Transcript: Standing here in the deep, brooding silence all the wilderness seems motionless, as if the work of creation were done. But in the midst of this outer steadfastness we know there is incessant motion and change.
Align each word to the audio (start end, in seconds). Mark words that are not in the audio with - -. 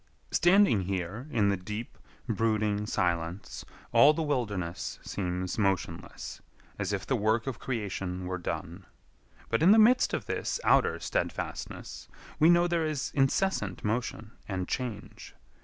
Standing 0.31 0.81
here 0.85 1.27
in 1.29 1.49
the 1.49 1.57
deep, 1.57 1.95
brooding 2.27 2.87
silence 2.87 3.63
all 3.91 4.13
the 4.15 4.23
wilderness 4.23 4.97
seems 5.03 5.59
motionless, 5.59 6.41
as 6.79 6.91
if 6.91 7.05
the 7.05 7.15
work 7.15 7.45
of 7.45 7.59
creation 7.59 8.25
were 8.25 8.39
done. 8.39 8.87
But 9.49 9.61
in 9.61 9.69
the 9.69 9.77
midst 9.77 10.15
of 10.15 10.25
this 10.25 10.59
outer 10.63 10.99
steadfastness 10.99 12.07
we 12.39 12.49
know 12.49 12.65
there 12.67 12.87
is 12.87 13.11
incessant 13.13 13.83
motion 13.85 14.31
and 14.47 14.67
change. 14.67 15.35